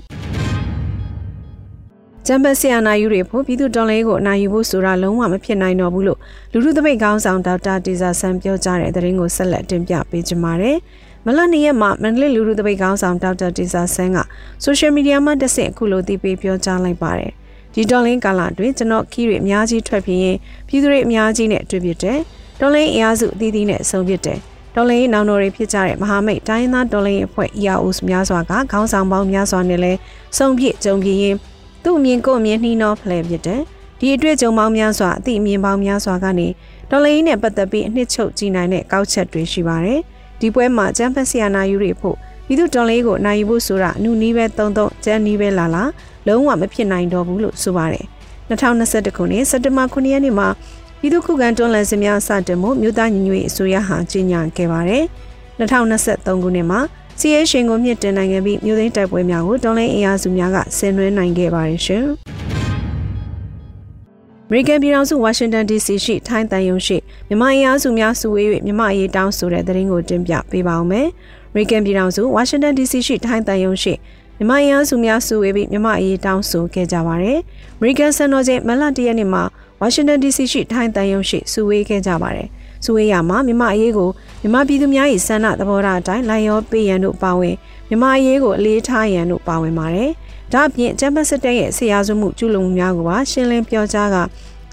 [2.26, 6.18] ဂျမ်ဘတ်ဆီယာနာယူတွေဖို့ပြည်သူတော်လှန်ရေးကိုအနိုင်ယူဖို့ဆိုတာလုံးဝမဖြစ်နိုင်တော့ဘူးလို့
[6.52, 10.78] လူထုသပိတ်ကောင်းဆောင်ဒေါက်တာတေဇာဆန်ပြောကြားတဲ့သတင်းကိုဆက်လက်တင်ပြပေးကြပါမယ်။
[11.26, 14.18] မလနေ့ရက်မှာမန္တလေးလူထုသပိတ်ကောင်းဆောင်ဒေါက်တာတေဇာဆန်က
[14.62, 17.32] ဆိုရှယ်မီဒီယာမှာတဆင့်အခုလိုသိပေးပြောကြားလိုက်ပါတယ်။
[17.74, 20.36] ဒီတော်လင်းကာလအတွင်းကျွန်တော်ခီးတွေအများကြီးထွက်ပြေးရင်
[20.68, 22.18] ပြည်သူတွေအများကြီးနဲ့တွေ့ဖြစ်တယ်။
[22.60, 24.40] တော်လင်းအင်အားစုအသီးသီးနဲ့ဆုံးဖြစ်တယ်။
[24.74, 29.92] တော်လင်းနောင်တော်တွေဖြစ်ကြတဲ့မဟာမိတ်တိုင်းသားတော်လင်းအဖွဲ့ EAOs များစွာကခေါင်းဆောင်ပေါင်းများစွာနဲ့လဲ
[30.36, 31.36] ဆုံးဖြင့်ကြုံပြင်း
[31.84, 33.60] သူ့အမြင်ကိုအမြင်နှီးနှောဖလှယ်ဖြစ်တယ်။
[33.98, 36.48] ဒီအတွေ့အကြုံပေါင်းများစွာအသည့်အမြင်ပေါင်းများစွာကနေ
[36.90, 40.00] ဒေါ်လာရေးနဲ့ပတ်သက်ပြီးအနှစ်ချုပ်ကြည်နိုင်တဲ့ကောက်ချက်တွေရှိပါတယ်။
[40.40, 42.16] ဒီပွဲမှာကျန်းဖက်ဆီယာနာယူတွေဖို့
[42.46, 45.84] ပြည်သူဒေါ်လာရေးကိုနိုင်ယူဖို့ဆိုတာအနုနီးပဲတုံတုံကျန်းနီးပဲလာလာ
[46.26, 48.04] လုံးဝမဖြစ်နိုင်တော့ဘူးလို့ဆိုပါတယ်။
[48.50, 50.48] 2021ခုနှစ်စက်တင်ဘာ9ရက်နေ့မှာ
[51.04, 55.02] ပြည်သူ့ခုခံတွန်းလှန်စစ်များစတင်မှုမြို့သားညီညွတ်ရေးအစိုးရဟာကြီးညာခဲ့ပါတယ်။
[55.58, 56.80] 2023ခုနှစ်မှာ
[57.18, 62.04] စီးရဲရှင်ကိုမြင့်တင်နိုင်ခဲ့ပြီးမြို့သိမ်းတိုက်ပွဲများကိုတော်လိုင်းအင်အားစုများကဆင်နွှဲနိုင်ခဲ့ပါတယ်ရှင်။
[64.48, 66.96] အမေရိကန်ပြည်ထောင်စုဝါရှင်တန် DC ရှိထိုင်းတန်ယုံရှိ
[67.28, 71.06] မြန်မာအင်အားစုများစုဝေး၍မြန်မာအရေးတောင်းဆိုတဲ့သတင်းကိုတင်ပြပေးပါောင်းမယ်။
[71.50, 73.94] အမေရိကန်ပြည်ထောင်စုဝါရှင်တန် DC ရှိထိုင်းတန်ယုံရှိ
[74.38, 77.38] မြမြန်မာအင်အားစုများစုဝေးပြီးမြန်မာအရေးတောင်းဆိုခဲ့ကြပါတယ်။
[77.78, 79.42] American စံတော်ချိန်မလတရက်နေ့မှာ
[79.86, 82.48] Washington DC ရှိထိုင်းတန်ယုံရှိစုဝေးခဲ့ကြပါတယ်။
[82.84, 84.10] စုဝေးရမှာမြန်မာအရေးကို
[84.40, 87.56] မြန်မာပြည်သူများ၏ဆန္ဒသဘောထားအတိုင်းလိုက်ရောပေးရန်တို့ပါဝင်
[87.88, 90.10] မြန်မာအရေးကိုအလေးထားရန်တို့ပါဝင်ပါတယ်။
[90.52, 94.16] ဒါ့အပြင်ကျမ်းပတ်စစ်တပ်ရဲ့ဆရာစုမှုကျူးလွန်မှုများကိုပါရှင်းလင်းပြောကြားက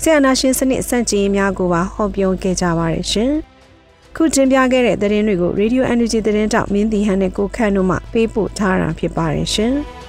[0.02, 3.32] ဆရာနာရှင်စနစ်စန့်ကျင်ရေးများကိုပါဟောပြောခဲ့ကြပါတယ်ရှင်။
[4.16, 9.76] ခုတင်ပြခဲ့တဲ့သတင်းတွေကို Radio Energy သတင်းတောက်မင်းတီဟန်နဲ့ကိုခန့်တို့မှပေးပို့ထားတာဖြစ်ပါတယ်ရှင်။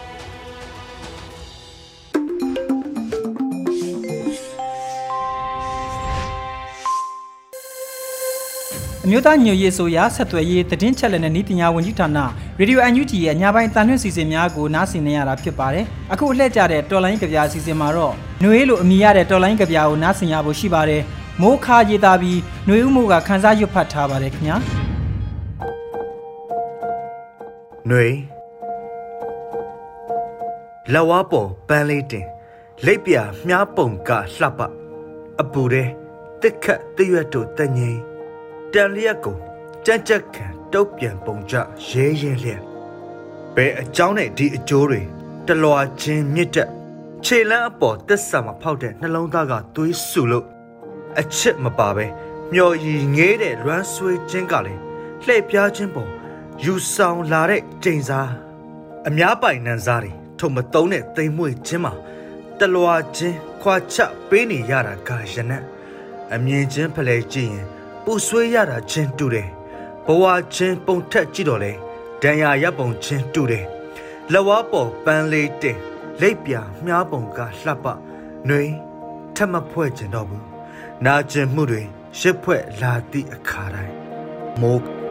[9.06, 12.18] အမျိုးသားညွရေးဆိုရာဆက်သွယ်ရေးသတင်းချက်လက်နဲ့ဤတင်ညာဝန်ကြီးဌာန
[12.58, 21.02] ရေဒီယို UNG ရဲ့ညပိုင်းတန်ထွန်းစီစဉ်များကိုနားဆင်နေရတာဖြစ်ပါတယ်။အခုအလှည့်ကြတဲ့တော်လိုင်းကဗျာစီစဉ်မှာတော့ညွေးလိုအမိရတဲ့တော်လိုင်းကဗျာကိုနားဆင်ရဖို့ရှိပါတယ်။
[21.42, 24.56] မိုးခါရေးတာပြီးညွေးဦးမိုးကခန်းစားရွတ်ဖတ်ထားပါတယ်ခင်ဗျာ။
[27.88, 28.16] ညွေး
[30.94, 32.26] လဝါပုံပန်းလေးတင်
[32.86, 33.14] လက်ပြ
[33.48, 34.60] မြားပုံကလှပ
[35.40, 35.88] အပူတဲ့
[36.42, 38.11] တစ်ခတ်တရွတ်တို့တငိမ့်
[38.74, 39.36] တန်လျက်ကို
[39.86, 41.54] ကြက်ကြက်ခံတုတ်ပြန်ပုံကြ
[41.88, 42.62] ရဲရဲလျက်
[43.54, 45.02] ဘယ်အကြောင်းနဲ့ဒီအကျိုးတွေ
[45.46, 46.70] တလွာချင်းမြစ်တက်
[47.24, 50.46] ခြေလန်းအပေါ်တက်ဆာမဖောက်တဲ့နှလုံးသားကသွေးဆူလို့
[51.20, 52.06] အချစ်မပါပဲ
[52.52, 54.80] မျော်ရည်ငေးတဲ့လွမ်းဆွေးခြင်းကလည်း
[55.24, 56.10] လှည့်ပြားခြင်းပေါ်
[56.64, 58.30] ယူဆောင်လာတဲ့ကျိန်စား
[59.08, 61.92] အများပိုင်နန်းစားတွေထုံမတုံးတဲ့သိမ်မွေ့ခြင်းမှာ
[62.58, 63.96] တလွာချင်းခွာချ
[64.28, 65.64] ပေးနေရတာကရနက်
[66.34, 67.68] အမြင်ချင်းဖလဲကြည့်ရင်
[68.04, 69.48] ပူဆွေးရတာချင်းတူတယ်
[70.06, 71.72] ဘဝချင်းပုံထက်ကြည့်တော့လေ
[72.22, 73.66] ဒဏ်ရာရပုံချင်းတူတယ်
[74.32, 75.78] လက်ဝါးပေါ်ပန်းလေးတင်
[76.20, 76.54] လိပ်ပြ
[76.84, 78.62] မြားပုံကလှပຫນွေ
[79.36, 80.46] ထက်မဖွဲ့ကျင်တော့ဘူး
[81.04, 81.82] နာကျင်မှုတွေ
[82.20, 83.94] ရစ်ဖွဲ့လာသည့်အခါတိုင်း
[84.60, 85.01] မိုး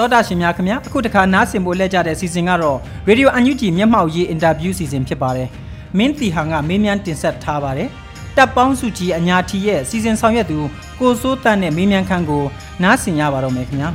[0.00, 2.78] သောတာရှင်များခင်ဗျာအခုတခါနားဆင်ဖို့လက်ကြတဲ့စီစဉ်ကတော့
[3.08, 5.48] Radio UNG မျက်မှောက်ရေးအင်တာဗျူးစီစဉ်ဖြစ်ပါတယ်။
[5.98, 7.88] မင်းတီဟာကမေးမြန်းတင်ဆက်ထားပါတယ်။
[8.36, 10.58] တပ်ပေါင်းစုကြီးအညာထီရဲ့စီစဉ်ဆောင်ရွက်သူ
[11.00, 12.42] ကိုစိုးတန်းနဲ့မေးမြန်းခန်းကို
[12.82, 13.88] နားဆင်ရပါတော့မယ်ခင်ဗျာ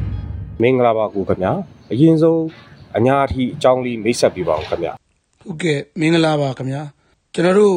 [0.62, 1.52] ။မင်္ဂလာပါကိုခင်ဗျာ။
[1.92, 2.42] အရင်ဆုံး
[2.96, 4.92] အညာထီအကြောင်းလေးမိတ်ဆက်ပြပါဦးခင်ဗျာ။
[5.40, 6.82] ဟုတ်ကဲ့မင်္ဂလာပါခင်ဗျာ။
[7.34, 7.76] ကျွန်တော်တို့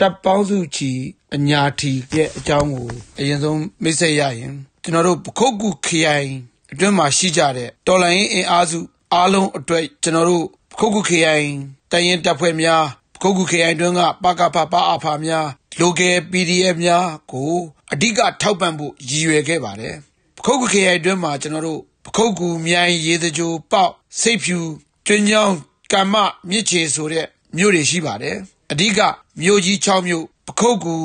[0.00, 1.00] တပ်ပေါင်းစုကြီး
[1.36, 2.86] အညာထီရဲ့အကြောင်းကို
[3.18, 6.30] အရင်ဆုံးမိတ်ဆက်ရရင်ကျွန်တော်တို့ပခုတ်ကူခရိုင်
[6.72, 8.78] အတွင်းမှာရှိကြတဲ့တော်လိုင်းအင်အားစု
[9.14, 10.46] အားလုံးအတွက်ကျွန်တော်တို့
[10.78, 11.46] ခုတ်ခုခရိုင်
[11.90, 12.84] တရင်တပ်ဖွဲ့များ
[13.22, 15.46] ခုတ်ခုခရိုင်တွင်းကပကဖပအဖများ
[15.80, 17.52] local PDF များကို
[17.92, 19.96] အဓိကထောက်ပံ့ဖို့ရည်ရွယ်ခဲ့ပါတယ်
[20.44, 21.80] ခုတ်ခုခရိုင်တွင်းမှာကျွန်တော်တို့
[22.16, 24.58] ခုတ်ကူမြိုင်ရေတကြိုပေါက်စိတ်ဖြူ
[25.06, 25.56] တွင်းချောင်း
[25.92, 26.14] ကမ္မ
[26.50, 28.36] မြစ်ချေဆိုတဲ့မြို့တွေရှိပါတယ်
[28.72, 29.00] အဓိက
[29.40, 30.96] မြို့ကြီး6မြို့ပခုတ်ကူ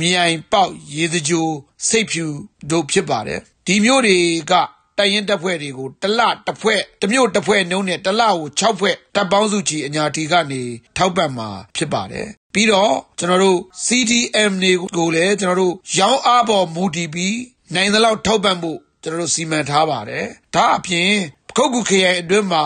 [0.00, 1.46] မြိုင်ပေါက်ရေတကြို
[1.88, 2.24] စိတ်ဖြူ
[2.70, 4.18] တို့ဖြစ်ပါတယ်ဒီမြို့တွေ
[4.50, 4.52] က
[4.98, 10.62] တိုင်ရင်တပ်ဖွဲ့တွေကိုတလတစ်ဖွဲ့တစ်မျိုးတစ်ဖွဲ့နှုံးနဲ့တလကို6ဖွဲ့တပ်ပေါင်းစုချီအညာတီကနေ
[10.96, 17.36] ထောက်ပံ့မှာဖြစ်ပါတယ်ပြီးတော့ကျွန်တော်တို့ CDM တွေကိုလည်းကျွန်တော်တို့ရောင်းအားပေါ်မူတည်ပြီး
[17.74, 21.10] နိုင်သလောက်ထောက်ပံ့ဖို့ကျွန်တော်တို့စီမံထားပါတယ်ဒါအပြင်
[21.48, 22.64] ပခုတ်ကူခရိုင်အတွင်းမှာ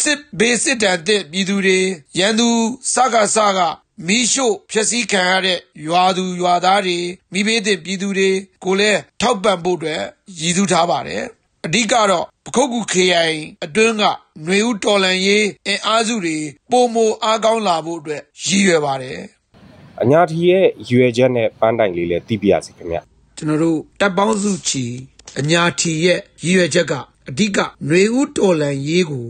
[0.00, 1.80] စစ်ဘေးစစ်တမ်းတဲ့ပြည်သူတွေ
[2.18, 2.48] ရန်သူ
[2.92, 3.74] စကားစကား
[4.06, 6.98] မီးရှို့ဖျက်ဆီးခံရတဲ့ရွာသူရွာသားတွေ
[7.32, 8.30] မိဘတဲ့ပြည်သူတွေ
[8.64, 10.02] ကိုလည်းထောက်ပံ့ဖို့အတွက်
[10.40, 11.24] ရည်သူထားပါတယ်
[11.65, 16.37] အဓိကတော့ပခုတ်ကူခရိုင်အတွင်းကຫນွေဦးတော်လန်ရေးအင်အားစုတွေ
[16.71, 19.19] ပုံမအားကောင်းလာဖို့အတွက်ရည်ရွယ်ပါတယ်
[20.01, 22.97] အညာတီရဲ့ရွယ်ချက်နဲ့ပန်းတိုင်လေးလည်းသိပြရစီခင်ဗျ
[23.37, 24.85] ကျွန်တော်တို့တပ်ပေါင်းစုချီ
[25.39, 26.93] အညာတီရဲ့ရည်ရွယ်ချက်က
[27.29, 29.25] အဓိကຫນွေဦးတော်လန်ရေးကို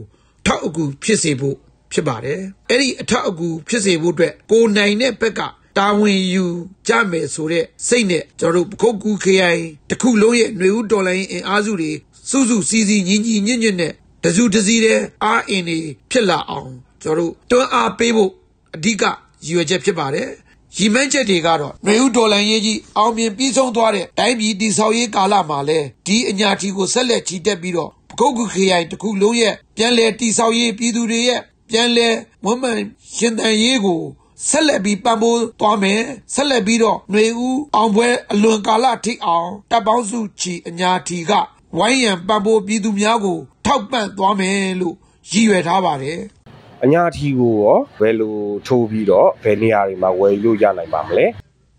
[0.46, 1.58] ထောက်အကူဖြစ်စေဖို့
[1.92, 2.39] ဖြစ်ပါတယ်
[2.70, 5.42] အဲ့ဒီအထောက်အကူဖြစ်စေဖို့အတွက်ကိုနိုင်တဲ့ဘက်က
[5.78, 6.46] တာဝန်ယူ
[6.88, 11.92] ကြမယ်ဆိုတဲ့စိတ်နဲ့ကျွန်တော်တို့ပခုတ်ကူခရိုင်တခုလုံးရဲ့ຫນွေဦးတော်လိုင်းအင်အားစုတွေ
[12.31, 13.93] စုစုစည်းစည်းညီညီညွတ်ညွတ်နဲ့
[14.25, 15.79] တစုတစည်းတဲ့အားအင်တွေ
[16.11, 16.71] ဖြစ်လာအောင်
[17.03, 18.31] ကျွန်တော်တို့တွန်းအားပေးဖို့
[18.75, 19.17] အဓိကရည်
[19.49, 20.29] ရွယ်ချက်ဖြစ်ပါတယ်
[20.77, 32.14] ရည်မှန်းချက်တွေကတော့နှွေဦးဒေါ်လာရေးကြီးအောင်မြင်ပြီးဆုံးသွားတဲ့တိုင်းပြည်တည်ဆောက်ရေးကာလမှာလဲဒီအညာတီကိုဆက်လက်ချီတက်ပြီးတော့ပကုတ်ကူခရိုင်တစ်ခုလုံးရဲ့ပြန်လည်တည်ဆောက်ရေးပြည်သူတွေရဲ့ပြန်လည်
[32.45, 32.79] ဝန်မှန်
[33.17, 34.01] ရှင်သန်ရေးကို
[34.49, 36.03] ဆက်လက်ပြီးပံ့ပိုးသွားမယ်
[36.35, 41.33] ဆက်လက်ပြီးတော့ຫນွေဦးအောင်ပွဲအလွန်ကာလထိအောင်တပ်ပေါင်းစုချီအညာတီက
[41.77, 44.95] ဝိုင်းရန်ပံ့ပိုးပြည်သူများကို ထောက်ပံ့သွားမယ်လို့
[45.31, 46.19] ရည်ရွယ်ထားပါတယ်
[46.85, 51.27] အညာထီကိုရောဘယ်လိုထိုးပြီးတော့ဘယ်နေရာတွေမှာဝယ်လို့ရနိုင်ပါမလဲ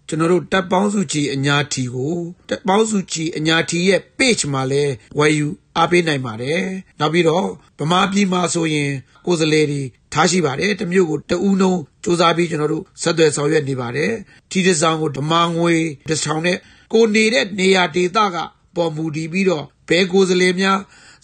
[0.08, 2.16] ကျွန်တော်တို့တပ်ပေါင်းစုကြီးအညာထီကို
[2.50, 4.84] တပ်ပေါင်းစုကြီးအညာထီရဲ့ page မှာလဲ
[5.18, 5.48] ဝယ်ယူ
[5.78, 6.62] အားပေးနိုင်ပါတယ်
[7.00, 7.46] နောက်ပြီးတော့
[7.80, 8.92] ဗမာပြည်မှာဆိုရင်
[9.26, 9.82] ကိုယ်စလဲတွေ
[10.14, 14.12] ထားရှိပါတယ်တမျိုးကိုတဦးလုံးစူးစမ်းပြီးကျွန်တော်တို့ဆက်သွယ်ဆောင်ရွက်နေပါတယ်
[14.52, 15.76] ထီတဆောင်ကိုဓမာငွေ
[16.10, 16.58] တစ်ဆောင်နဲ့
[16.94, 18.38] ကိုနေတဲ့နေရာဒေသက
[18.76, 20.78] ပေါ်မူတည်ပြီးတော့ ဘယ်ကိုယ်စားလှယ်များ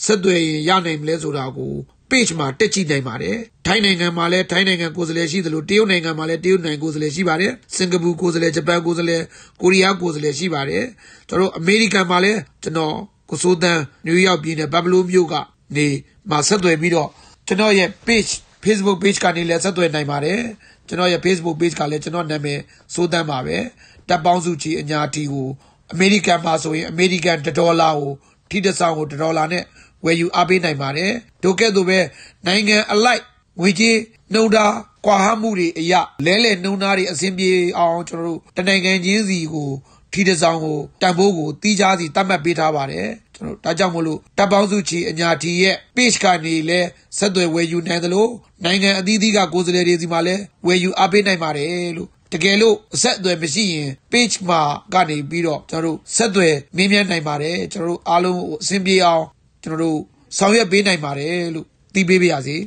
[0.05, 1.73] ဆက်သွယ်ရင်ရနိုင်မလဲဆိုတာကို
[2.11, 9.21] page မှာတက်ကြည့်နိုင်ပါတယ်။ထိုင်းနိုင်ငံမှာလည်းထိုင်းနိုင်ငံကိုယ်စားလှယ်ရှိသလိုတရုတ်နိုင်ငံမှာလည်းတရုတ်နိုင်ငံကိုယ်စားလှယ်ရှိပါတယ်။စင်ကာပူကိုယ်စားလှယ်ဂျပန်ကိုယ်စားလှယ်
[9.61, 10.83] ကိုရီးယားကိုယ်စားလှယ်ရှိပါတယ်။
[11.27, 12.93] ကျွန်တော်အမေရိကန်မှာလည်းကျွန်တော်
[13.29, 15.35] ကိုစိုးတန်းနယူးယောက်ပြည်နယ်ဘတ်ဖလိုးမြို့က
[15.75, 15.87] နေ
[16.29, 17.09] မှာဆက်သွယ်ပြီးတော့
[17.47, 18.31] ကျွန်တော်ရဲ့ page
[18.63, 20.39] Facebook page ကနေလည်းဆက်သွယ်နိုင်ပါတယ်။
[20.87, 22.59] ကျွန်တော်ရဲ့ Facebook page ကလည်းကျွန်တော်နာမည်
[22.93, 23.57] စိုးတန်းပါပဲ။
[24.09, 25.47] တပ်ပေါင်းစုချီအညာတီကို
[25.93, 28.11] အမေရိကန်မှာဆိုရင်အမေရိကန်ဒေါ်လာကို
[28.49, 29.63] ထိတဆောင်ကိုဒေါ်လာနဲ့
[30.05, 31.11] ဝယ်ယူအားပေးနိုင်ပါတယ်
[31.43, 31.99] ဒို့ကဲ့သို့ပဲ
[32.45, 33.21] နိုင်ငံအလိုက်
[33.59, 33.97] ငွေကြေး
[34.33, 34.65] နှုံတာ
[35.05, 39.69] ကွာဟမှုတွေအရာလဲလှယ်နှုံသားတွေအစဉ်ပြေအောင်ကျွန်တော်တို့တနိုင်ငံချင်းစီကို
[40.13, 46.79] ထီတဆောင်ကိုတန်ဖိုးကိုတီးခြားစီတတ်မှတ်ပေးထားပါတယ်ကျွန်တော်ဒါကြောင့်မို့လို့တပ်ပေါင်းစုချီအညာတီရဲ့ page ကနေလဲ
[47.17, 48.27] ဆက်သွယ်ဝယ်ယူနိုင်သလို
[48.63, 50.35] နိုင်ငံအသီးသီးကကိုယ်စားလှယ်တွေစီမှာလဲ
[50.67, 54.61] ဝယ်ယူအားပေးနိုင်ပါတယ်လို့ တကယ်လို့အဆက်အသွယ်မရှိရင် page မှာ
[54.93, 59.23] ကနေပြီးတော့ကျွန်တော်တို့ဆက်သွယ်မေးမြန်းနိုင်ပါတယ်ကျွန်တော်တို့အားလုံးအဆင်ပြေအောင်
[59.63, 59.99] ကျွန်တော်တို့
[60.37, 62.57] ဆောင်ရွက်ပေးနိုင်ပါတယ်လို့သိပေးပါရစေ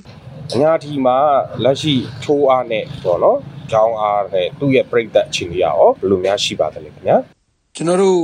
[0.54, 1.18] အညာတီမှာ
[1.64, 3.38] လက်ရှိထိုးအားနဲ့ပေါ့နော်
[3.70, 7.16] ကြောင်းအားနဲ့သူ့ရဲ့ပြိသက်အချိန်ကြီးရောဘယ်လိုများရှိပါသလဲခင်ဗျာ
[7.76, 8.20] ကျွန်တော်တို့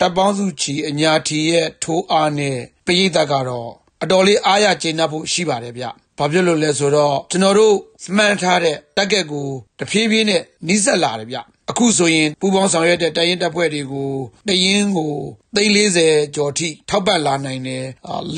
[0.00, 2.56] တပ်ပေါင်းစုချီအညာတီရဲ့ထိုးအားနဲ့
[2.86, 3.70] ပြိသက်ကတော့
[4.02, 5.84] အတော်လေးအားရကျေနပ်ဖို့ရှိပါတယ်ဗျ
[6.18, 7.74] ဘာဖြစ်လို့လဲဆိုတော့ကျွန်တော်တို့
[8.16, 9.46] မှန်ထားတဲ့တက်ကက်ကို
[9.78, 11.38] တဖြည်းဖြည်းနဲ့နီးစပ်လာတယ်ဗျ
[11.70, 14.10] အခုဆိုရင်ပူပေါင်းဆောင်ရွက်တဲ့တရင်တပ်ဖွဲ့တွေကို
[14.48, 15.12] တရင်ကို
[15.56, 17.84] 340ကျော်ထိထောက်ပံ့လာနိုင်တယ်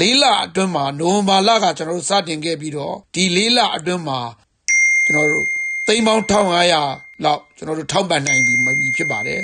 [0.00, 4.20] လေးလအတွင်းမှာနိုဝင်ဘာလကကျွန်တော်တို့စတင်ခဲ့ပြီးတော့ဒီလေးလအတွင်းမှာ
[5.06, 5.46] ကျွန်တော်တို့
[5.86, 8.54] သိန်းပေါင်း1500လောက်ကျွန်တော်တို့ထောက်ပံ့နိုင်ပြီ
[8.96, 9.40] ဖြစ်ပါတယ်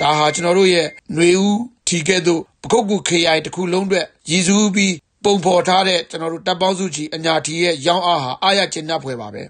[0.00, 9.42] ဒါဟာကျွန်တော်တို့ရဲ့ຫນွေဦးထီကဲ့သို့ပခုတ်ကူ KI တစ်ခုလုံးအတွက်ရည်စူးပြီး ပုံဖော်ထားတဲ့ကျွန်တော်တို့တပ်ပေါင်းစုကြီးအညာတီရဲ့ရောင်းအားဟာအားရကျဉ်းပ်ဖွယ်ပါပဲ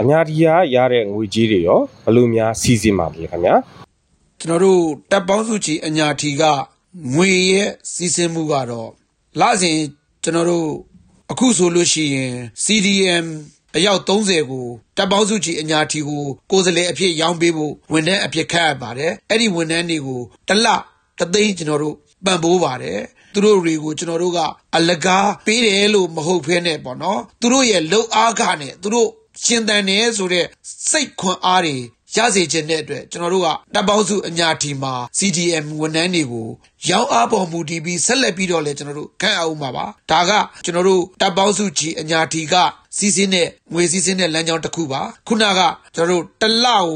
[0.00, 3.54] အညာတီကရတဲ့ငွေကြီးတွေရောဘယ်လိုများစီစဉ်ပါလဲခင်ဗျာ
[4.40, 6.42] ကျွန်တော်တို့တပ်ပေါင်းစုကြီးအညာတီက
[7.14, 8.90] ငွေရဲ့စီစဉ်မှုကတော့
[9.40, 9.78] လစဉ်
[10.24, 10.68] ကျွန်တော်တို့
[11.30, 12.32] အခုဆိုလို့ရှိရင်
[12.64, 13.26] CDM
[13.76, 20.66] အယောက်30ကိုတပ်ပေါင်းစုကြီးအညာတီကိုကိုယ်စားလှယ်အဖြစ်ရောင်းပေးဖို့ဝန်ထမ်းအဖြစ်ခန့်အပ်ပါတယ်အဲ့ဒီဝန်ထမ်းတွေကိုတစ်လ
[21.18, 23.00] တသိန်းကျွန်တော်တို့ပံ့ပိုးပါတယ်
[23.32, 24.38] သူတို့တွေကိုကျွန်တော်တို့က
[24.76, 29.08] အလကားပေးတယ်လို့မဟုတ်ဖ ೇನೆ ပေါ့နော်သူတို့ရဲ့လှုပ်အားကနဲ့သူတို့
[29.44, 30.46] ရှင်သန်နေဆိုတဲ့
[30.90, 31.76] စိတ်ခွန်အားတွေ
[32.16, 36.48] ရစေခြင်းတဲ့အတွက်ကျွန်တော်တို့ကတပ်ပေါင်းစုအညာတီမှာ CDM ဝန်ထမ်းတွေကို
[36.88, 40.32] ရောင်းအားပေါ်မူတည်ပြီးဆက်လက်ပြီးတော့လဲကျွန်တော်တို့ခန့်အောင်ပါပါဒါက
[40.64, 42.54] ကျွန်တော်တို့တပ်ပေါင်းစုကြီးအညာတီက
[42.96, 45.60] စီးစင်းတဲ့ငွေစီးစင်းတဲ့လမ်းကြောင်းတစ်ခုပါခုနက
[45.94, 46.86] ကျွန်တော်တို့တလကို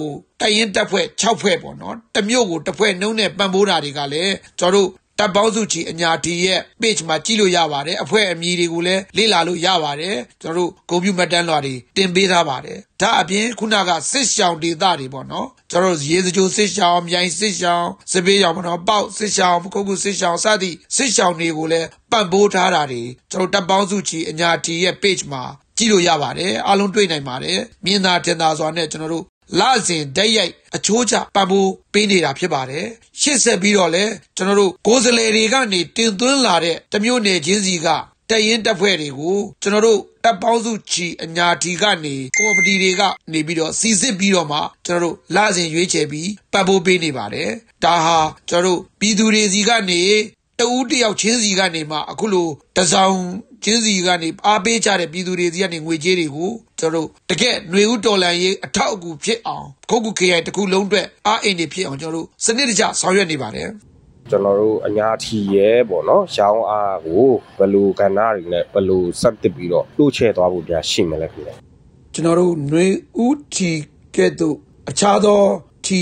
[0.41, 25.43] တိုင်ရင်တက်ဖွဲ့6ဖွဲ့ပေါ့နော်တမျိုးကိုတစ်ဖွဲ့နှုံးနဲ့ပံ့ပိုးတာတွေကလည်းကျွန်တော်တို့ တပ်ပေါင်းစုချီအညာတီရဲ့ page မှာကြည့်လို့ရပါတယ်အဖွဲ့အမည်တွေကိုလည်းလေ့လာလို့ရပါတယ်ကျွန်တော်တို့ဂုဏ်ပြုမှတ်တမ်းလွှာတွေတင်ပေးထားပါတယ်ဒါအပြင်ခုနကစစ်ရှောင်းဒေသတွေပေါ့နော်ကျွန်တော်တို့ရေစကြိုစစ်ရှောင်းမြိုင်စစ်ရှောင်းစပေးရောင်ပေါ့နော်ပေါက်စစ်ရှောင်းပခုတ်ကုစစ်ရှောင်းစသည့်စစ်ရှောင်းတွေကိုလည်းပံ့ပိုးထားတာတွေကျွန်တော်တပ်ပေါင်းစုချီအညာတီရဲ့ page မှာ
[25.77, 29.25] ကြည့်လို့ရပါတယ်အားလုံးတွေ့နိုင်ပါတယ်မြင်သာတင်သာစွာနဲ့ကျွန်တော်တို့
[29.61, 32.87] လစဉ်တက်ရိုက်အချိုးချပံ့ပိုးပေးနေတာဖြစ်ပါတယ်
[33.21, 34.05] ရှစ်ဆက်ပြီးတော့လဲ
[34.37, 37.89] ကျွန်တော်တို့ကိုယ်စလဲတွေကနေတင်သွင်းလာတဲ့တမျိုးနယ်ချင်းစီက
[38.31, 47.51] တရင်တပ်ဖွဲ့တွေကိုကျွန်တော်တို့တပ်ပေါင်းစုချီအညာတီကနေကော်ပတီတွေကနေပြီးတော့စီစစ်ပြီးတော့မှကျွန်တော်တို့လစဉ်ရွေးချယ်ပြီးပတ်ဖို့ပေးနေပါတယ်
[47.85, 50.03] ဒါဟာကျွန်တော်တို့ပြည်သူတွေစီကနေ
[50.61, 53.19] တဦးတယောက်ချင်းစီကနေမှအခုလိုတစောင်
[53.65, 63.70] ချင်းစီကနေအားပေးကြတဲ့ပြည်သူတွေစီကနေငွေကြေးတွေကို ကျွန်တော်တို့တကယ်ຫນွေဦးတော်လန်ရေးအထောက်အကူဖြစ်အောင်ခုတ်ကူ KI တခုလုံးအတွက်အားအင်းတွေဖြစ်အောင်ကျွန်တော်တို့စနစ်တကျဆောင်ရွက်နေပါတယ်
[64.30, 67.26] ကျွန်တော်တို့အညာထီရဲပေါ့နော်ရောင်းအားကို
[67.60, 71.52] ဘယ်လိုကဏ္ဍတွေနဲ့ဘယ်လိုစက်တစ်ပြီးတော့လှုပ်ချဲသွားဖို့ပြရှိမလဲခင်ဗျ
[72.14, 72.88] ကျွန်တော်တို့ຫນွေ
[73.26, 73.72] ဦးထီ
[74.16, 74.56] ကဲ့သို့
[74.90, 75.42] အခြားသော
[75.86, 76.02] ထီ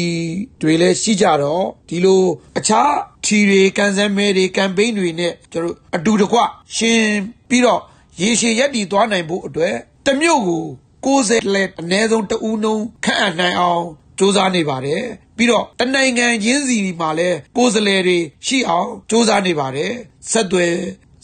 [0.62, 2.24] တွေလည်းရှိကြတော့ဒီလို
[2.58, 2.92] အခြား
[3.26, 6.40] ထီတွေကန်ဆယ်မဲတွေကမ်ပိန်းတွေနဲ့ကျွန်တော်အတူတကွ
[6.76, 7.02] ရှင်
[7.50, 7.82] ပြီးတော့
[8.22, 9.76] ရေရှည်ရက်တည်သွားနိုင်ဖို့အတွက်
[10.07, 10.65] တမျိုးကို
[11.05, 13.85] 60လက်အနည်းဆုံးတဦးနှုံးခန့်အပ်နိုင်အောင်
[14.19, 15.03] စူးစမ်းနေပါတယ်
[15.37, 19.93] ပြီးတော့တနိုင်ငံချင်းစီမှာလည်းကိုယ်စားလှယ်တွေရှိအောင်စူးစမ်းနေပါတယ်
[20.31, 20.75] ဆက်သွယ်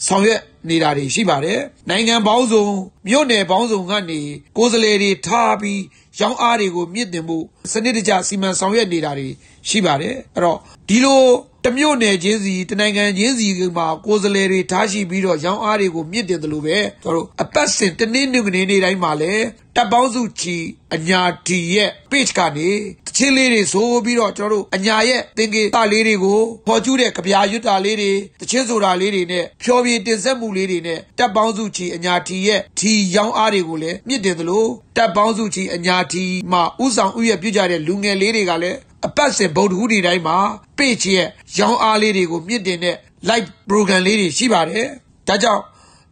[0.07, 2.65] ဆောင်ရွက်နေတာတွေရှိပါတယ်နိုင်ငံပေါင်းစုံ
[3.07, 4.19] မြို့နယ်ပေါင်းစုံကနေ
[4.57, 5.81] ကိုယ်စားလှယ်တွေထားပြီး
[6.19, 9.27] ရောင်းအားတွေကိုမြင့်တင်ဖို့စနစ်တကျစီမံဆောင်ရွက်နေတာတွေ
[9.69, 10.57] ရှိပါတယ်အဲ့တော့
[10.89, 11.23] ဒီလို
[11.65, 13.47] တမျိုးနယ်ချင်းစီတနိုင်ငံချင်းစီ
[13.77, 19.45] မှာကိုယ်စားလှယ်တွေထားရှိပြီးတော့ရောင်းအားတွေကိုမြင့်တင်တယ်လို့ပဲကျွန်တော်တို့အပတ်စဉ်တနည်းနည်းကနေတိုင်းမှာလည်း
[19.75, 20.57] တပ်ပေါင်းစုချီ
[20.95, 22.69] အညာတီရဲ့ page ကနေ
[23.07, 34.65] တချင်းလေးတွေဆိုပြီးတော့ကျွန်တော်တို့အညာရဲ့သင်္ကေတလေးတွေကိုဖော်ကျူးတဲ့ကြပြရွတ်တာလေးတွေတချင်းဆိုတာလေးတွေနဲ့ဖြောပြတင်ဆက်မှုလေးတွေနဲ့တပ်ပေါင်းစုချီအညာတီရဲ့ထီရောင်းအားတွေကိုလည်းမြင့်တင်သလို
[34.97, 40.37] တပ်ပေါင်းစုချီအညာတီမှာဥဆောင်ဥရပြုကြတဲ့လူငယ်လေးတွေကလည်း အပတ်စဉ်ဗုဒ္ဓဟူးနေ့တိုင်းမှာ
[40.77, 42.95] page ရဲ့ရောင်းအားလေးတွေကိုမြင့်တင်တဲ့
[43.29, 44.87] live program လေးတွေရှိပါတယ်
[45.27, 45.61] ဒါကြောင့်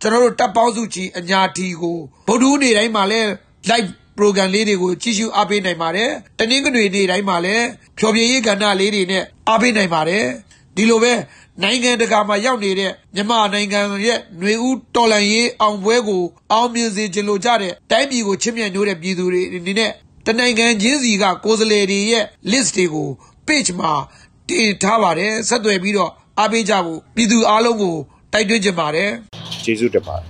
[0.02, 1.98] ကျွန်တော်တို့တပ်ပေါင်းစုကြီးအညာတီကို
[2.28, 3.22] ဗုဒ္ဓဟူးနေ့တိုင်းမှာလဲ
[3.70, 7.56] live program လေးတွေကိုကြည့်ရှုအားပေးနိုင်ပါတယ်တနင်္ဂနွေနေ့တိုင်းမှာလဲ
[7.98, 10.26] ဖျော်ဖြေရေးကဏ္ဍလေးတွေနဲ့အားပေးနိုင်ပါတယ်
[10.76, 11.14] ဒီလိုပဲ
[11.64, 19.92] နိုင်ငံတကာမှာရောက်နေတဲ့မြန်မာနိုင်ငံရဲ့ຫນွေဦးတော်လန်ရေးအောင်ပွဲကိုအောင်မြင်စေချင်လို့ကြတဲ့တိုင်းပြည်ကိုချစ်မြတ်နိုးတဲ့ပြည်သူတွေအနေနဲ့
[20.32, 23.10] တနိုင်ငံချင်းစီကကိုယ်စားလှယ်တွေရဲ့ list တွေကို
[23.48, 23.92] page မှာ
[24.50, 27.96] တင်ထားပါတယ်ဆက်သွယ်ပြီးတော့အားပေးကြဖို့ပြည်သူအားလုံးကို
[28.34, 29.10] တိုက်တွန်းချင်ပါတယ်
[29.64, 30.28] ကျေးဇူးတင်ပါတယ်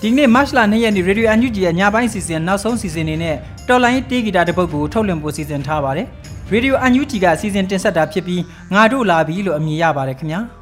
[0.00, 3.36] ဒီနေ့ March လ2ရက်နေ့ Radio NUG ရဲ့ညပိုင်းစီစဉ်နောက်ဆုံးစီစဉ်နေနဲ့
[3.68, 6.06] တော်လိုင်းတေးဂီတာတစ်ပုဒ်ကိုထုတ်လွှင့်ဖို့စီစဉ်ထားပါတယ်။
[6.54, 8.42] Radio NUG ကစီစဉ်တင်ဆက်တာဖြစ်ပြီး
[8.74, 10.42] ငါတို့လာပြီလို့အမည်ရပါတယ်ခင်ဗျာ။။